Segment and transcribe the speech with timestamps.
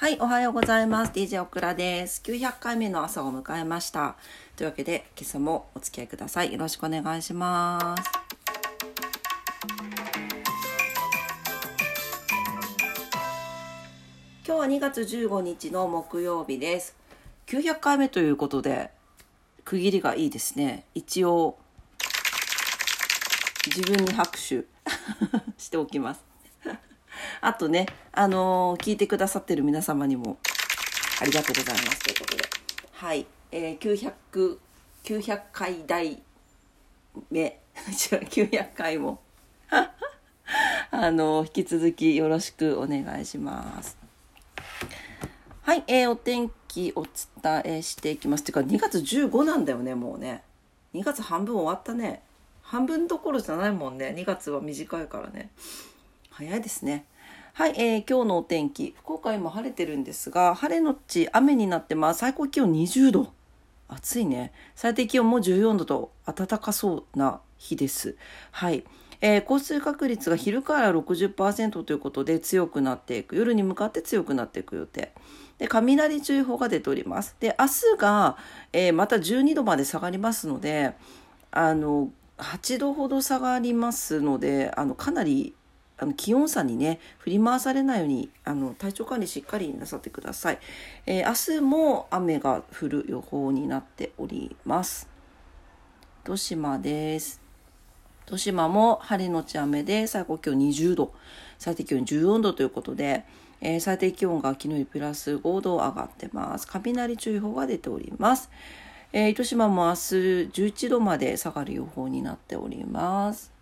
[0.00, 1.12] はい、おはようございます。
[1.12, 2.22] DJ オクラです。
[2.24, 4.16] 900回目の朝を迎えました。
[4.56, 6.54] というわけで、今朝もお付き合いください。
[6.54, 8.10] よろしくお願いします。
[14.46, 16.96] 今日は2月15日の木曜日です。
[17.48, 18.90] 900回目ということで、
[19.66, 20.86] 区切りがいいですね。
[20.94, 21.58] 一応、
[23.66, 24.64] 自分に拍手
[25.62, 26.24] しておきます。
[27.40, 30.38] あとね、あのー聞いてくださってる皆様にも
[31.20, 32.42] ありがとうございますということで、
[32.92, 34.58] はい、えー、900、
[35.04, 36.22] 900回台
[37.30, 37.58] 目、 違う、
[38.24, 39.20] 900回も、
[40.90, 43.98] あのー引き続きよろしくお願いします。
[45.62, 48.44] はい、えーお天気お伝えしていきます。
[48.44, 50.42] てか、2月15なんだよね、もうね。
[50.94, 52.22] 2月半分終わったね。
[52.62, 54.14] 半分どころじゃないもんね。
[54.16, 55.50] 2月は短いからね。
[56.40, 57.04] 早いですね。
[57.52, 58.94] はい、えー今日のお天気。
[58.96, 62.20] 福岡今晴れてるんですが、晴れのち雨になってます。
[62.20, 63.30] 最高気温20度。
[63.88, 64.52] 暑いね。
[64.74, 68.16] 最低気温も14度と暖かそうな日です。
[68.52, 68.84] はい。
[69.20, 73.36] えー降水確率が昼から60%ということで強くなっていく。
[73.36, 75.12] 夜に向かって強くなっていく予定。
[75.58, 77.36] で、雷注意報が出ております。
[77.38, 78.38] で、明日が、
[78.72, 80.94] えーまた12度まで下がりますので、
[81.50, 85.54] あの、8度ほど下がりますので、あの、かなり
[86.00, 90.58] あの気温差にね振り回されないようにあの体調管理しっかりなさってください、
[91.06, 95.08] えー明日も雨が降る予報になっております。
[96.24, 97.40] 豊島です。
[98.22, 101.12] 豊島も晴れのち雨で最高気温20度。
[101.58, 103.24] 最低気温14度ということで、
[103.60, 106.66] えー最低気温が昨日よりプラス5度上がってます。
[106.66, 108.50] 雷注意報が出ております。
[109.12, 113.59] えー糸島も明日11度まで下がる予報になっております。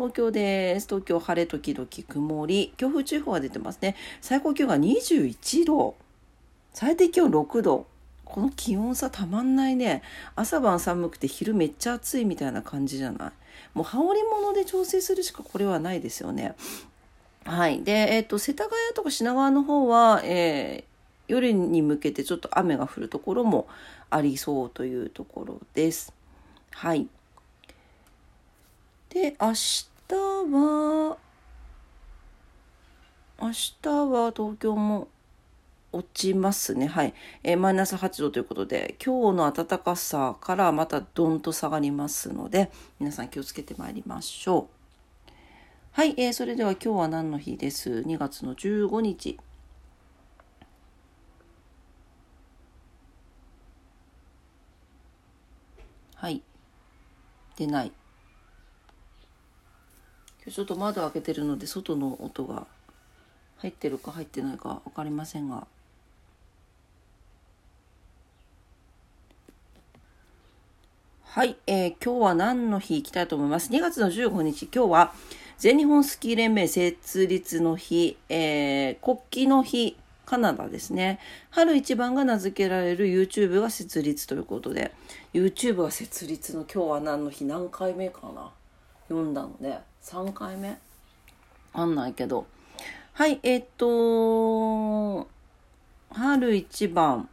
[0.00, 0.86] 東京です。
[0.86, 2.72] 東京晴れ時々曇り。
[2.78, 3.96] 強風注意報が出てますね。
[4.22, 5.94] 最高気温が21度。
[6.72, 7.86] 最低気温6度。
[8.24, 10.00] この気温差たまんないね。
[10.36, 13.32] 朝晩寒くて昼めっちゃ暑いみたいな感じじゃない？
[13.74, 16.54] もう羽織物で調整するしかこれはないですよね。
[17.44, 17.82] はい。
[17.82, 20.90] で、えっ、と、世田谷とか品川の方は、えー
[21.28, 23.68] 夜に向けてちょっと雨が降るところも
[24.08, 26.12] ありそうというところです。
[26.72, 27.06] はい。
[29.10, 31.18] で、明日は、
[33.40, 35.08] 明日は東京も
[35.92, 36.86] 落ちますね。
[36.86, 37.14] はい。
[37.42, 42.70] えーマイナス8度ということで、今日の暖かさからまたドンと下がりますので、
[43.00, 44.68] 皆さん気をつけてまいりましょ
[45.28, 45.32] う。
[45.92, 46.14] はい。
[46.16, 49.38] えーそれでは今日は何の日です ?2 月の15日。
[56.14, 56.42] はい。
[57.56, 57.92] 出ない。
[60.50, 62.66] ちょっと窓開けてるので外の音が
[63.58, 65.66] 入ってるか入ってないか分かりませんが。
[71.22, 74.68] はい、えー今日は何の日行きたいと思います？2月の15日。
[74.74, 75.12] 今日は
[75.58, 79.96] 全日本スキー連盟設立の日、えー国旗の日
[80.26, 81.20] カナダですね。
[81.50, 84.90] 春一番が名付けられる YouTube が設立ということで。
[85.32, 87.44] YouTube が設立の今日は何の日？
[87.44, 88.50] 何回目かな？
[89.10, 90.78] 読んだのね3回目。
[91.72, 92.46] あんないけど。
[93.12, 95.26] はいえっと
[96.10, 97.28] 春一番。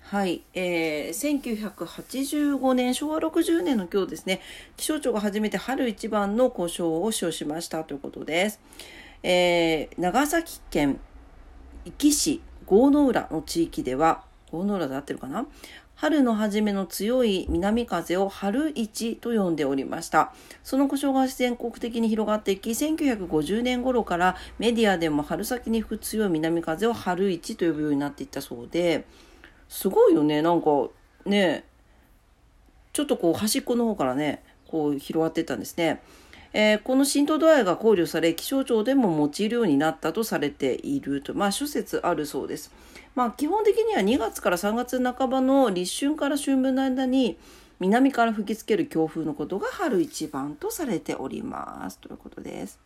[0.00, 4.40] はい、えー、1985年昭和60年の今日ですね。
[4.76, 8.60] 気象庁が初めて春一番の故障を使用しましたということです、
[9.22, 11.00] えー長崎県
[11.84, 15.46] 壱岐市郷の浦の地域では郷の浦で合ってるかな？
[15.96, 20.34] 春の初めの強い南風を春一と呼んでおりました。
[20.62, 29.06] その故障が全国的に広がっていき、1950年頃からメディアでも春先に吹く強い南風を春一と呼ぶようになっていったそうで、
[29.68, 30.88] すごいよね、なんか
[31.26, 31.64] ね、
[32.92, 36.02] ちょっとこう端っこの方からね、こう広がっていったんですね。
[36.56, 42.72] えーこの浸透度合いが考慮され気象庁でも用いるようになったとされているとまあ諸説あるそうです。
[43.16, 47.36] まあ基本的には2月から3月半ばの立春から春分の間に
[47.80, 52.78] 南から吹きつける強風のことが春一番とされておりますということです。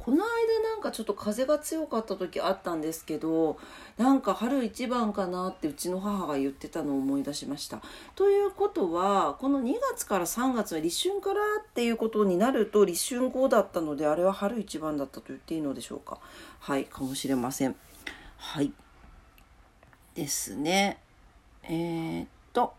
[0.00, 0.22] この間
[0.70, 3.58] なんかちょっと風が強かった時あったんですけど
[3.96, 7.82] なんか春一番かなってうちの母が言ってたのを思い出しました。
[8.14, 16.18] ということはこの2月から3月は立春からっていうことになると立春後だったのであれは春一番だったと言っていいのでしょうか。
[16.60, 17.76] はいかもしれません。
[18.36, 18.72] はい。
[20.14, 20.98] ですね。
[21.64, 22.72] えー、っと。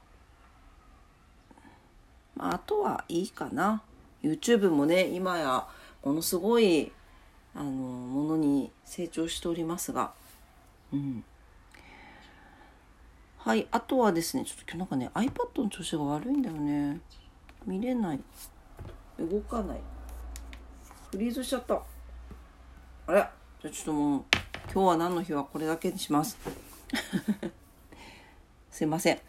[2.36, 3.84] まああとはいいかな。
[4.24, 5.68] YouTube もね今や
[6.04, 6.92] ものすごい
[7.56, 10.14] あのものに成長しておりますが。
[10.94, 11.24] うん。
[13.38, 17.00] はいあとはですねちょっと今日なんかね iPad の調子が悪いんだよね。
[17.66, 18.20] 見れない。
[19.20, 19.80] 動かない。
[21.12, 21.82] フリーズしちゃった。
[23.08, 23.26] あれ
[23.62, 24.24] じゃあちょっともう
[24.72, 26.38] 今日は何の日はこれだけにします。
[28.70, 29.29] すいません。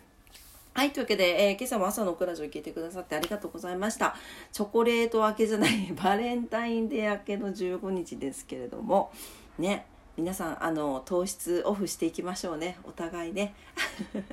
[0.73, 4.15] はいというわけで、えー、今朝も朝のクラジオ聞いてくださってありがとうございました。
[4.53, 9.11] チョコレート明けじゃないバレンタインデー明けの15日ですけれども
[9.59, 9.85] ね
[10.17, 12.79] 皆さんあの糖質オフしていきましょうね。
[12.85, 13.53] お互いね。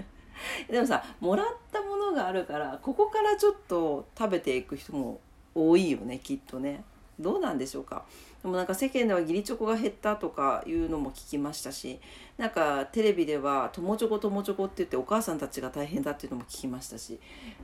[0.69, 5.19] でもさもらったものがあるからここからちょっと食べていく人も
[5.55, 6.83] 多いよねきっとね。
[7.19, 8.05] どうなんでしょうか。
[8.41, 11.99] でもなんか世間では義理チョコが減ったとかいうのも聞きましたし
[12.37, 17.19] なんかテレビでは「友チョコ友チョコ」って言ってお母さんたちが大変だっていうのも聞きましたし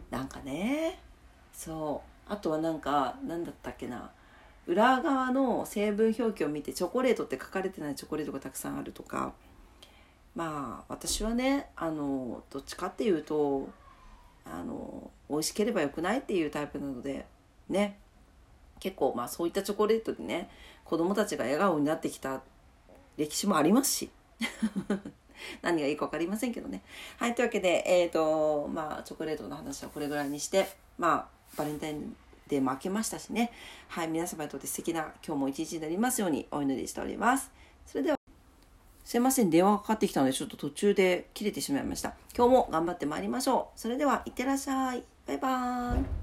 [0.10, 1.00] なんかね
[1.54, 2.32] そう。
[2.32, 4.12] あとはなんか何だったっけな。
[4.66, 9.34] 裏側の成分表記を見てチョコレートって書かれてないチョコレートがたくさんあるとか。
[10.36, 13.70] まあ私はねあのどっちかっていうと
[14.46, 17.28] あの美味しければよくないっていうタイプなので
[17.70, 18.00] ね。
[18.84, 20.50] 結構まあそういったチョコレートでね
[20.84, 22.42] 子供たちが笑顔になってきた
[23.16, 24.10] 歴史もありますし
[25.64, 26.82] 何がいいか分かりませんけどね。
[27.18, 31.28] はいというわけで、えーとまあ、チョコレートの話はこれぐらいにしてまあ
[31.58, 32.14] バレンタイン
[32.48, 33.54] デーも明けましたしね
[33.88, 37.52] はい皆様にとって素敵な今日も一日になりますようにお祈りしております。
[37.86, 38.18] それでは
[39.06, 42.16] すいません電話がかかってきたのでちょっと途中で切れてしまいました。
[42.36, 43.80] 今日も頑張ってまいりましょう。
[43.80, 45.04] それではいってらっしゃい。
[45.26, 46.23] バイバーイ。